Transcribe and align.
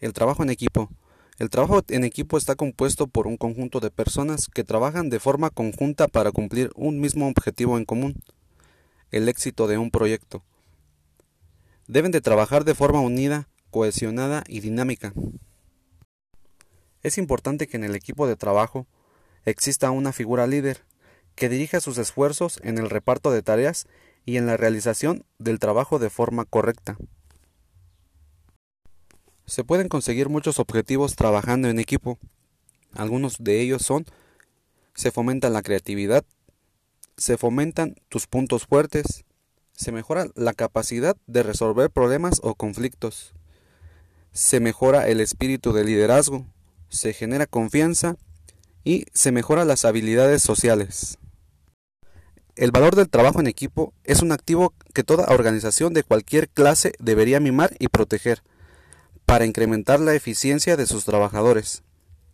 El 0.00 0.12
trabajo 0.12 0.44
en 0.44 0.50
equipo. 0.50 0.90
El 1.38 1.50
trabajo 1.50 1.82
en 1.88 2.04
equipo 2.04 2.38
está 2.38 2.54
compuesto 2.54 3.08
por 3.08 3.26
un 3.26 3.36
conjunto 3.36 3.80
de 3.80 3.90
personas 3.90 4.46
que 4.46 4.62
trabajan 4.62 5.10
de 5.10 5.18
forma 5.18 5.50
conjunta 5.50 6.06
para 6.06 6.30
cumplir 6.30 6.70
un 6.76 7.00
mismo 7.00 7.28
objetivo 7.28 7.78
en 7.78 7.84
común, 7.84 8.22
el 9.10 9.28
éxito 9.28 9.66
de 9.66 9.78
un 9.78 9.90
proyecto. 9.90 10.44
Deben 11.88 12.12
de 12.12 12.20
trabajar 12.20 12.64
de 12.64 12.74
forma 12.74 13.00
unida, 13.00 13.48
cohesionada 13.70 14.44
y 14.46 14.60
dinámica. 14.60 15.12
Es 17.02 17.18
importante 17.18 17.66
que 17.66 17.76
en 17.76 17.84
el 17.84 17.96
equipo 17.96 18.26
de 18.26 18.36
trabajo 18.36 18.86
exista 19.44 19.90
una 19.90 20.12
figura 20.12 20.46
líder 20.46 20.84
que 21.34 21.48
dirija 21.48 21.80
sus 21.80 21.98
esfuerzos 21.98 22.60
en 22.62 22.78
el 22.78 22.90
reparto 22.90 23.30
de 23.30 23.42
tareas 23.42 23.86
y 24.24 24.36
en 24.36 24.46
la 24.46 24.56
realización 24.56 25.24
del 25.38 25.58
trabajo 25.58 25.98
de 25.98 26.10
forma 26.10 26.44
correcta. 26.44 26.98
Se 29.48 29.64
pueden 29.64 29.88
conseguir 29.88 30.28
muchos 30.28 30.58
objetivos 30.58 31.16
trabajando 31.16 31.68
en 31.68 31.78
equipo. 31.78 32.18
Algunos 32.92 33.38
de 33.38 33.62
ellos 33.62 33.80
son 33.80 34.04
se 34.94 35.10
fomenta 35.10 35.48
la 35.48 35.62
creatividad, 35.62 36.22
se 37.16 37.38
fomentan 37.38 37.94
tus 38.10 38.26
puntos 38.26 38.66
fuertes, 38.66 39.24
se 39.72 39.90
mejora 39.90 40.26
la 40.34 40.52
capacidad 40.52 41.16
de 41.26 41.42
resolver 41.42 41.88
problemas 41.88 42.40
o 42.42 42.56
conflictos, 42.56 43.32
se 44.32 44.60
mejora 44.60 45.08
el 45.08 45.18
espíritu 45.18 45.72
de 45.72 45.84
liderazgo, 45.84 46.44
se 46.90 47.14
genera 47.14 47.46
confianza 47.46 48.16
y 48.84 49.06
se 49.14 49.32
mejora 49.32 49.64
las 49.64 49.86
habilidades 49.86 50.42
sociales. 50.42 51.16
El 52.54 52.70
valor 52.70 52.96
del 52.96 53.08
trabajo 53.08 53.40
en 53.40 53.46
equipo 53.46 53.94
es 54.04 54.20
un 54.20 54.32
activo 54.32 54.74
que 54.92 55.04
toda 55.04 55.32
organización 55.32 55.94
de 55.94 56.02
cualquier 56.02 56.50
clase 56.50 56.92
debería 56.98 57.40
mimar 57.40 57.74
y 57.78 57.88
proteger 57.88 58.42
para 59.28 59.44
incrementar 59.44 60.00
la 60.00 60.14
eficiencia 60.14 60.78
de 60.78 60.86
sus 60.86 61.04
trabajadores. 61.04 61.82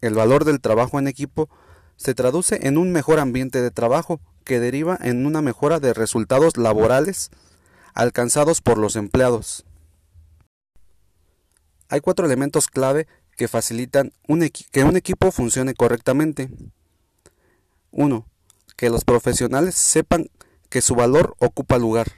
El 0.00 0.14
valor 0.14 0.46
del 0.46 0.58
trabajo 0.58 0.98
en 0.98 1.06
equipo 1.06 1.50
se 1.96 2.14
traduce 2.14 2.66
en 2.66 2.78
un 2.78 2.92
mejor 2.92 3.18
ambiente 3.18 3.60
de 3.60 3.70
trabajo 3.70 4.22
que 4.42 4.58
deriva 4.58 4.98
en 5.02 5.26
una 5.26 5.42
mejora 5.42 5.80
de 5.80 5.92
resultados 5.92 6.56
laborales 6.56 7.30
alcanzados 7.92 8.62
por 8.62 8.78
los 8.78 8.96
empleados. 8.96 9.66
Hay 11.90 12.00
cuatro 12.00 12.24
elementos 12.24 12.68
clave 12.68 13.06
que 13.36 13.48
facilitan 13.48 14.14
que 14.72 14.84
un 14.84 14.96
equipo 14.96 15.30
funcione 15.30 15.74
correctamente. 15.74 16.48
1. 17.90 18.26
Que 18.76 18.88
los 18.88 19.04
profesionales 19.04 19.74
sepan 19.74 20.30
que 20.70 20.80
su 20.80 20.94
valor 20.94 21.36
ocupa 21.38 21.76
lugar. 21.76 22.12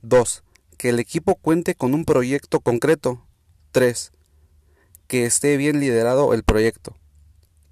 2. 0.00 0.44
Que 0.78 0.88
el 0.88 0.98
equipo 0.98 1.34
cuente 1.34 1.74
con 1.74 1.92
un 1.92 2.06
proyecto 2.06 2.60
concreto 2.60 3.25
3. 3.76 4.10
Que 5.06 5.26
esté 5.26 5.58
bien 5.58 5.80
liderado 5.80 6.32
el 6.32 6.44
proyecto. 6.44 6.96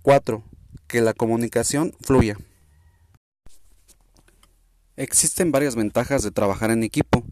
4. 0.02 0.44
Que 0.86 1.00
la 1.00 1.14
comunicación 1.14 1.94
fluya. 1.98 2.36
Existen 4.96 5.50
varias 5.50 5.76
ventajas 5.76 6.22
de 6.22 6.30
trabajar 6.30 6.70
en 6.70 6.82
equipo. 6.82 7.24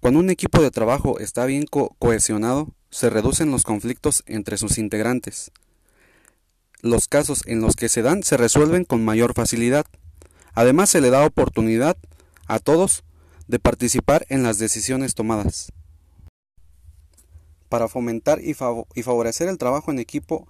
Cuando 0.00 0.20
un 0.20 0.30
equipo 0.30 0.62
de 0.62 0.70
trabajo 0.70 1.20
está 1.20 1.44
bien 1.44 1.66
cohesionado, 1.66 2.72
se 2.88 3.10
reducen 3.10 3.50
los 3.50 3.64
conflictos 3.64 4.22
entre 4.24 4.56
sus 4.56 4.78
integrantes. 4.78 5.50
Los 6.80 7.08
casos 7.08 7.42
en 7.44 7.60
los 7.60 7.76
que 7.76 7.90
se 7.90 8.00
dan 8.00 8.22
se 8.22 8.38
resuelven 8.38 8.86
con 8.86 9.04
mayor 9.04 9.34
facilidad. 9.34 9.84
Además, 10.54 10.88
se 10.88 11.02
le 11.02 11.10
da 11.10 11.26
oportunidad 11.26 11.98
a 12.46 12.60
todos 12.60 13.04
de 13.46 13.58
participar 13.58 14.24
en 14.30 14.42
las 14.42 14.56
decisiones 14.56 15.14
tomadas. 15.14 15.70
Para 17.68 17.88
fomentar 17.88 18.40
y, 18.40 18.54
favorecer 18.54 19.48
el 19.48 19.58
trabajo 19.58 19.90
en 19.90 19.98
equipo, 19.98 20.46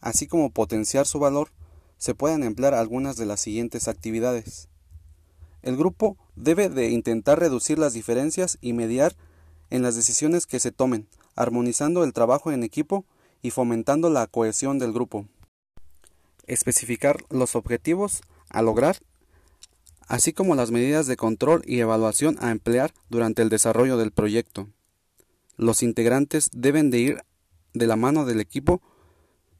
así 0.00 0.26
como 0.26 0.50
potenciar 0.50 1.06
su 1.06 1.18
valor, 1.18 1.48
se 1.96 2.14
pueden 2.14 2.44
emplear 2.44 2.74
algunas 2.74 3.16
de 3.16 3.26
las 3.26 3.40
siguientes 3.40 3.88
actividades. 3.88 4.68
El 5.62 5.76
grupo 5.76 6.16
debe 6.36 6.68
de 6.68 6.90
intentar 6.90 7.40
reducir 7.40 7.78
las 7.78 7.92
diferencias 7.92 8.58
y 8.60 8.72
mediar 8.72 9.16
en 9.70 9.82
las 9.82 9.96
decisiones 9.96 10.46
que 10.46 10.60
se 10.60 10.72
tomen, 10.72 11.08
armonizando 11.34 12.04
el 12.04 12.12
trabajo 12.12 12.52
en 12.52 12.62
equipo 12.62 13.04
y 13.42 13.50
fomentando 13.50 14.10
la 14.10 14.26
cohesión 14.26 14.78
del 14.78 14.92
grupo. 14.92 15.26
Especificar 16.46 17.24
los 17.30 17.56
objetivos 17.56 18.22
a 18.50 18.62
lograr, 18.62 18.98
así 20.06 20.32
como 20.32 20.54
las 20.54 20.70
medidas 20.70 21.06
de 21.06 21.16
control 21.16 21.62
y 21.66 21.80
evaluación 21.80 22.36
a 22.40 22.50
emplear 22.50 22.94
durante 23.10 23.42
el 23.42 23.48
desarrollo 23.48 23.96
del 23.96 24.12
proyecto. 24.12 24.68
Los 25.58 25.82
integrantes 25.82 26.50
deben 26.52 26.88
de 26.90 26.98
ir 27.00 27.24
de 27.74 27.88
la 27.88 27.96
mano 27.96 28.24
del 28.24 28.40
equipo, 28.40 28.80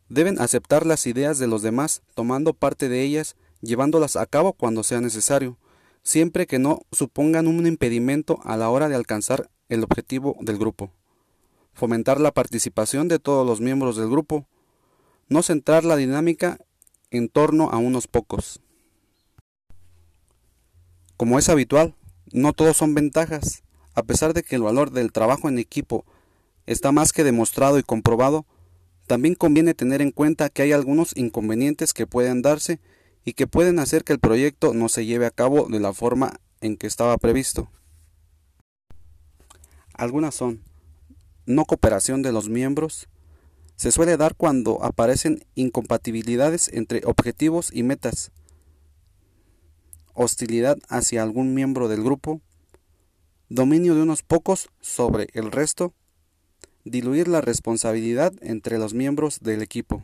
deben 0.08 0.40
aceptar 0.40 0.86
las 0.86 1.06
ideas 1.08 1.40
de 1.40 1.48
los 1.48 1.60
demás, 1.60 2.02
tomando 2.14 2.54
parte 2.54 2.88
de 2.88 3.02
ellas, 3.02 3.34
llevándolas 3.62 4.14
a 4.14 4.24
cabo 4.26 4.52
cuando 4.52 4.84
sea 4.84 5.00
necesario, 5.00 5.58
siempre 6.04 6.46
que 6.46 6.60
no 6.60 6.82
supongan 6.92 7.48
un 7.48 7.66
impedimento 7.66 8.38
a 8.44 8.56
la 8.56 8.70
hora 8.70 8.88
de 8.88 8.94
alcanzar 8.94 9.50
el 9.68 9.82
objetivo 9.82 10.36
del 10.40 10.56
grupo. 10.56 10.92
Fomentar 11.74 12.20
la 12.20 12.30
participación 12.32 13.08
de 13.08 13.18
todos 13.18 13.44
los 13.44 13.60
miembros 13.60 13.96
del 13.96 14.08
grupo, 14.08 14.46
no 15.28 15.42
centrar 15.42 15.84
la 15.84 15.96
dinámica 15.96 16.58
en 17.10 17.28
torno 17.28 17.70
a 17.70 17.78
unos 17.78 18.06
pocos. 18.06 18.60
Como 21.16 21.40
es 21.40 21.48
habitual, 21.48 21.96
no 22.32 22.52
todos 22.52 22.76
son 22.76 22.94
ventajas, 22.94 23.64
a 23.98 24.04
pesar 24.04 24.32
de 24.32 24.44
que 24.44 24.54
el 24.54 24.62
valor 24.62 24.92
del 24.92 25.10
trabajo 25.10 25.48
en 25.48 25.58
equipo 25.58 26.04
está 26.66 26.92
más 26.92 27.12
que 27.12 27.24
demostrado 27.24 27.80
y 27.80 27.82
comprobado, 27.82 28.46
también 29.08 29.34
conviene 29.34 29.74
tener 29.74 30.00
en 30.02 30.12
cuenta 30.12 30.50
que 30.50 30.62
hay 30.62 30.70
algunos 30.70 31.16
inconvenientes 31.16 31.92
que 31.92 32.06
pueden 32.06 32.40
darse 32.40 32.78
y 33.24 33.32
que 33.32 33.48
pueden 33.48 33.80
hacer 33.80 34.04
que 34.04 34.12
el 34.12 34.20
proyecto 34.20 34.72
no 34.72 34.88
se 34.88 35.04
lleve 35.04 35.26
a 35.26 35.32
cabo 35.32 35.66
de 35.68 35.80
la 35.80 35.92
forma 35.92 36.38
en 36.60 36.76
que 36.76 36.86
estaba 36.86 37.16
previsto. 37.18 37.68
Algunas 39.94 40.36
son 40.36 40.62
no 41.44 41.64
cooperación 41.64 42.22
de 42.22 42.30
los 42.30 42.48
miembros, 42.48 43.08
se 43.74 43.90
suele 43.90 44.16
dar 44.16 44.36
cuando 44.36 44.84
aparecen 44.84 45.44
incompatibilidades 45.56 46.70
entre 46.72 47.02
objetivos 47.04 47.70
y 47.72 47.82
metas, 47.82 48.30
hostilidad 50.14 50.78
hacia 50.88 51.24
algún 51.24 51.52
miembro 51.52 51.88
del 51.88 52.04
grupo, 52.04 52.40
dominio 53.48 53.94
de 53.94 54.02
unos 54.02 54.22
pocos 54.22 54.68
sobre 54.80 55.28
el 55.32 55.50
resto, 55.50 55.92
diluir 56.84 57.28
la 57.28 57.40
responsabilidad 57.40 58.32
entre 58.40 58.78
los 58.78 58.94
miembros 58.94 59.40
del 59.40 59.62
equipo. 59.62 60.02